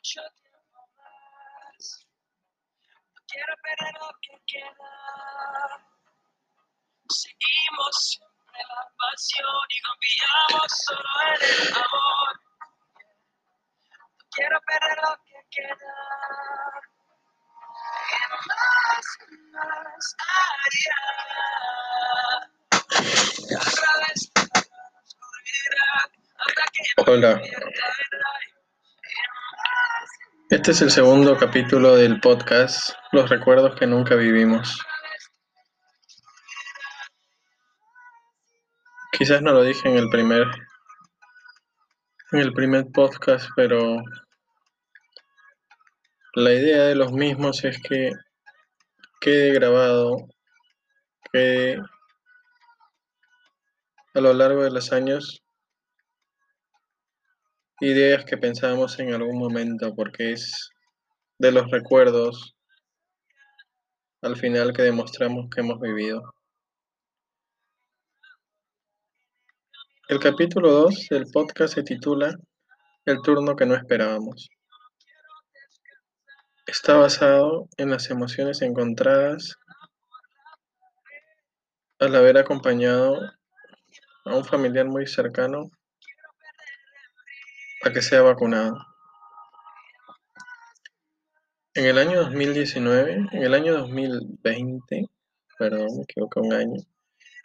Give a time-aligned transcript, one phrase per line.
[0.00, 2.06] mucho tiempo más.
[2.88, 4.92] No quiero perder lo que queda.
[7.10, 12.32] Seguimos siempre la pasión y confiamos solo en el amor.
[13.90, 15.92] No quiero perder lo que queda.
[18.08, 19.06] Y más,
[19.52, 20.04] más
[20.64, 21.00] haría.
[23.58, 24.20] Otra vez
[26.40, 27.32] hasta que Hola.
[30.60, 34.84] Este es el segundo capítulo del podcast Los recuerdos que nunca vivimos.
[39.10, 40.46] Quizás no lo dije en el primer
[42.32, 44.02] en el primer podcast, pero
[46.34, 48.12] la idea de los mismos es que
[49.18, 50.26] quede grabado,
[51.32, 51.80] que
[54.12, 55.42] a lo largo de los años
[57.80, 60.70] ideas que pensábamos en algún momento, porque es
[61.38, 62.54] de los recuerdos
[64.22, 66.22] al final que demostramos que hemos vivido.
[70.08, 72.34] El capítulo 2 del podcast se titula
[73.06, 74.50] El turno que no esperábamos.
[76.66, 79.56] Está basado en las emociones encontradas
[81.98, 83.16] al haber acompañado
[84.24, 85.70] a un familiar muy cercano
[87.82, 88.86] a que sea vacunado.
[91.74, 95.06] En el año 2019, en el año 2020,
[95.58, 96.80] perdón, me equivoqué un año,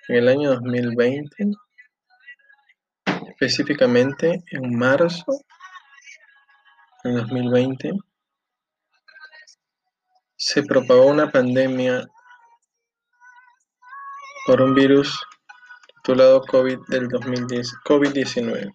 [0.09, 1.51] en el año 2020,
[3.29, 5.25] específicamente en marzo
[7.03, 7.91] del 2020,
[10.35, 12.05] se propagó una pandemia
[14.45, 15.19] por un virus
[15.97, 18.73] titulado COVID del 2010, COVID-19.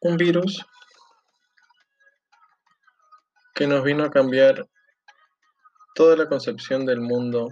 [0.00, 0.64] Un virus
[3.54, 4.68] que nos vino a cambiar
[5.94, 7.48] toda la concepción del mundo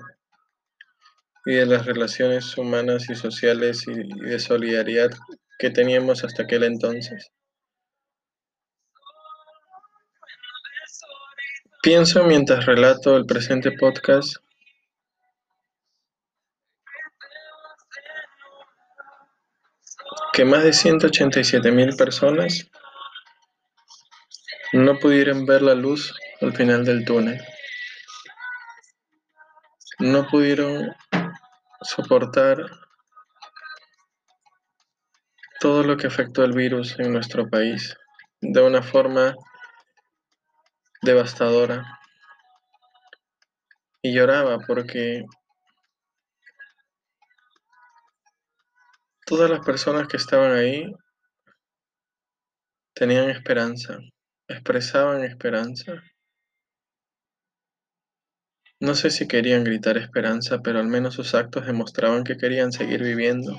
[1.45, 5.11] y de las relaciones humanas y sociales y, de solidaridad
[5.59, 7.33] que teníamos hasta aquel entonces.
[11.83, 14.37] Pienso mientras relato el presente podcast
[20.37, 22.71] que más de 187 mil personas
[24.75, 27.43] no pudieron ver la luz al final del túnel.
[29.99, 30.95] No pudieron
[31.81, 32.59] soportar
[35.59, 37.97] todo lo que afectó el virus en nuestro país
[38.43, 39.35] de una forma
[41.01, 41.99] devastadora.
[44.03, 45.25] Y lloraba porque
[49.27, 50.95] todas las personas que estaban ahí
[52.95, 53.99] tenían esperanza,
[54.49, 56.01] expresaban esperanza.
[58.79, 63.03] No sé si querían gritar esperanza, pero al menos sus actos demostraban que querían seguir
[63.03, 63.57] viviendo.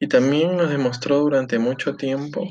[0.00, 2.48] Y también nos demostró durante mucho tiempo,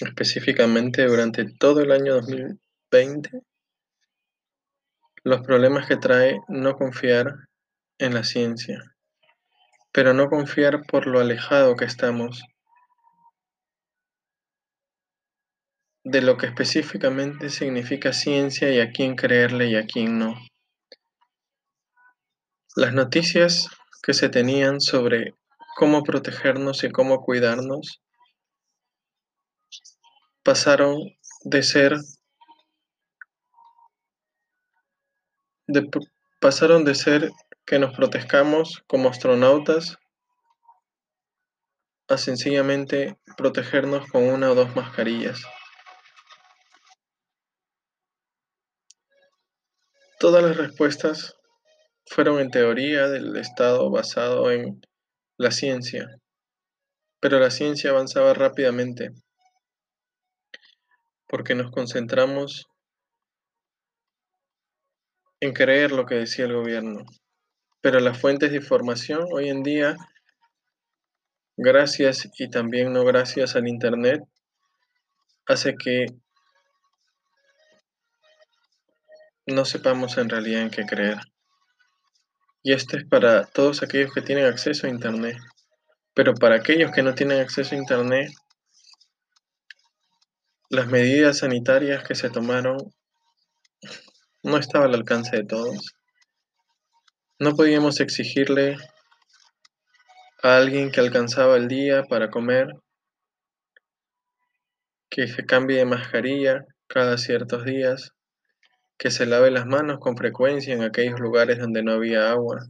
[0.00, 3.42] específicamente durante todo el año 2020,
[5.24, 7.45] los problemas que trae no confiar
[7.98, 8.96] en la ciencia,
[9.92, 12.42] pero no confiar por lo alejado que estamos
[16.04, 20.36] de lo que específicamente significa ciencia y a quién creerle y a quién no.
[22.76, 23.68] Las noticias
[24.02, 25.34] que se tenían sobre
[25.76, 28.00] cómo protegernos y cómo cuidarnos
[30.44, 30.96] pasaron
[31.42, 31.96] de ser
[35.66, 35.90] de,
[36.40, 37.30] pasaron de ser
[37.66, 39.98] que nos protegamos como astronautas
[42.08, 45.42] a sencillamente protegernos con una o dos mascarillas.
[50.20, 51.36] Todas las respuestas
[52.06, 54.80] fueron en teoría del Estado basado en
[55.36, 56.06] la ciencia,
[57.20, 59.10] pero la ciencia avanzaba rápidamente
[61.26, 62.66] porque nos concentramos
[65.40, 67.04] en creer lo que decía el gobierno.
[67.86, 69.96] Pero las fuentes de información hoy en día,
[71.56, 74.24] gracias y también no gracias al Internet,
[75.46, 76.06] hace que
[79.46, 81.18] no sepamos en realidad en qué creer.
[82.64, 85.36] Y esto es para todos aquellos que tienen acceso a Internet.
[86.12, 88.32] Pero para aquellos que no tienen acceso a Internet,
[90.70, 92.78] las medidas sanitarias que se tomaron
[94.42, 95.95] no estaba al alcance de todos.
[97.38, 98.78] No podíamos exigirle
[100.42, 102.68] a alguien que alcanzaba el día para comer,
[105.10, 108.12] que se cambie de mascarilla cada ciertos días,
[108.96, 112.64] que se lave las manos con frecuencia en aquellos lugares donde no había agua,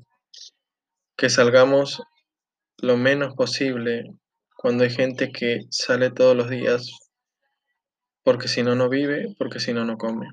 [1.17, 2.03] que salgamos
[2.79, 4.11] lo menos posible
[4.57, 6.91] cuando hay gente que sale todos los días
[8.25, 10.27] porque si no no vive, porque si no no come.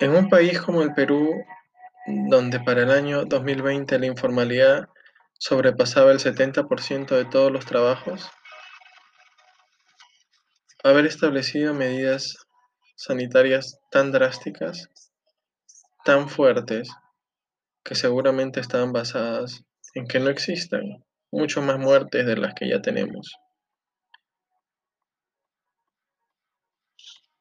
[0.00, 1.44] En un país como el Perú,
[2.06, 4.88] donde para el año 2020 la informalidad
[5.38, 8.30] sobrepasaba el 70% de todos los trabajos,
[10.82, 12.34] haber establecido medidas
[12.96, 14.88] sanitarias tan drásticas,
[16.02, 16.88] tan fuertes,
[17.84, 19.64] que seguramente estaban basadas
[19.94, 23.34] en que no existan mucho más muertes de las que ya tenemos.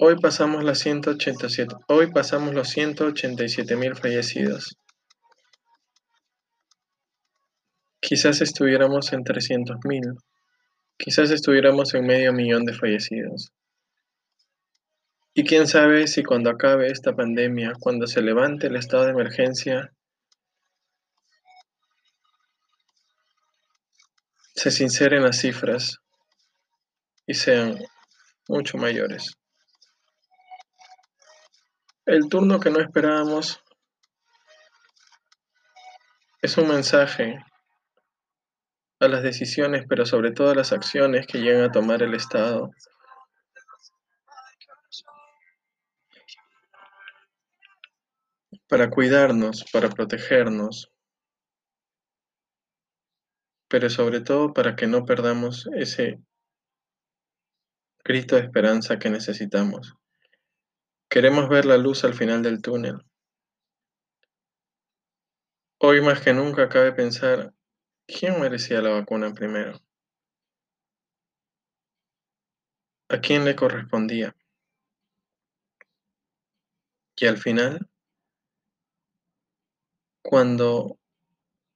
[0.02, 4.78] Hoy pasamos, las 187, hoy pasamos los 187 mil fallecidos.
[8.00, 10.14] Quizás estuviéramos en 300 mil,
[10.98, 13.52] quizás estuviéramos en medio millón de fallecidos.
[15.34, 19.92] Y quién sabe si cuando acabe esta pandemia, cuando se levante el estado de emergencia,
[24.56, 25.98] se sinceren las cifras
[27.28, 27.78] y sean
[28.48, 29.39] mucho mayores.
[32.10, 33.64] El turno que no esperábamos
[36.42, 37.38] es un mensaje
[39.00, 42.72] a las decisiones, pero sobre todo a las acciones que llegan a tomar el Estado.
[48.68, 50.92] Para cuidarnos, para protegernos,
[53.68, 56.18] pero sobre todo para que no perdamos ese
[58.04, 59.99] grito de esperanza que necesitamos.
[61.12, 63.04] Queremos ver la luz al final del túnel.
[65.80, 67.52] Hoy más que nunca cabe pensar,
[68.06, 69.80] ¿quién merecía la vacuna primero?
[73.10, 74.36] ¿A quién le correspondía?
[77.16, 77.90] Y al final,
[80.22, 81.00] cuando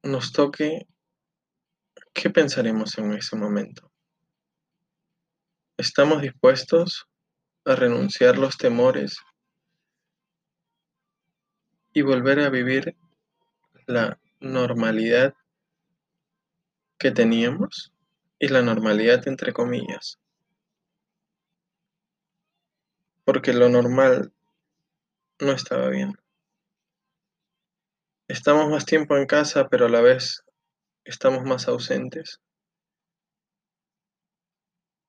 [0.04, 0.88] nos toque,
[2.14, 3.92] ¿qué pensaremos en ese momento?
[5.76, 7.08] ¿Estamos dispuestos
[7.66, 9.18] a renunciar los temores
[11.94, 12.96] y volver a vivir
[13.86, 15.34] la normalidad
[16.98, 17.94] que teníamos
[18.40, 20.20] y la normalidad entre comillas.
[23.24, 24.34] Porque lo normal
[25.40, 26.14] no estaba bien.
[28.28, 30.44] Estamos más tiempo en casa, pero a la vez
[31.06, 32.42] estamos más ausentes.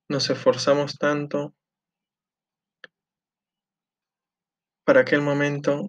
[0.09, 1.55] Nos esforzamos tanto
[4.85, 5.89] para aquel momento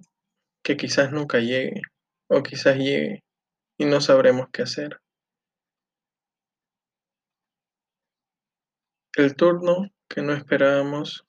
[0.64, 1.82] que quizás nunca llegue
[2.28, 3.24] o quizás llegue
[3.78, 5.00] y no sabremos qué hacer.
[9.16, 11.26] El turno que no esperábamos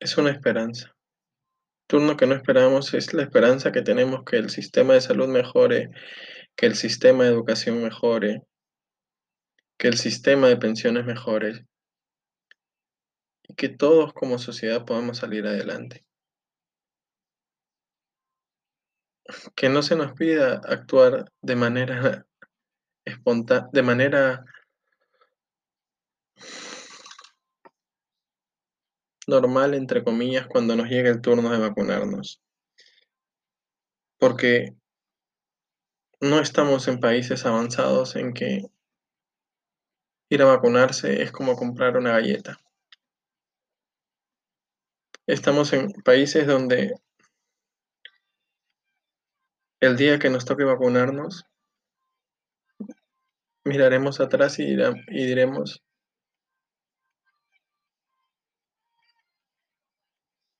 [0.00, 0.94] es una esperanza.
[1.88, 5.90] turno que no esperábamos es la esperanza que tenemos que el sistema de salud mejore,
[6.56, 8.42] que el sistema de educación mejore,
[9.78, 11.66] que el sistema de pensiones mejore,
[13.56, 16.04] que todos como sociedad podamos salir adelante.
[19.56, 22.26] Que no se nos pida actuar de manera
[23.04, 24.44] espontánea, de manera
[29.26, 32.40] normal, entre comillas, cuando nos llegue el turno de vacunarnos.
[34.18, 34.74] Porque
[36.20, 38.62] no estamos en países avanzados en que
[40.30, 42.58] ir a vacunarse es como comprar una galleta.
[45.28, 46.94] Estamos en países donde
[49.80, 51.44] el día que nos toque vacunarnos,
[53.64, 54.76] miraremos atrás y,
[55.08, 55.82] diremos,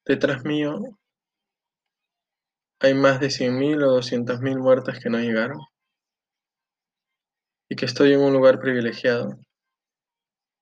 [0.04, 0.80] detrás mío
[2.80, 5.60] hay más de 100.000 o 200.000 muertas que no llegaron
[7.68, 9.38] y que estoy en un lugar privilegiado.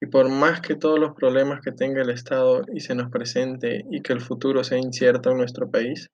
[0.04, 3.86] Y por más que todos los problemas que tenga el Estado y se nos presente
[3.90, 6.10] y que el futuro sea incierto en nuestro país,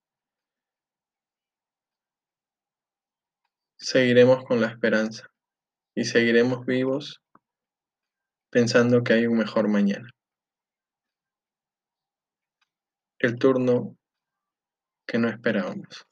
[3.77, 5.29] seguiremos con la esperanza
[5.97, 7.21] y seguiremos vivos
[8.49, 10.09] pensando que hay un mejor mañana.
[13.19, 13.97] El turno
[15.05, 16.07] que no esperábamos.